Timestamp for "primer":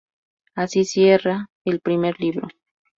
1.79-2.19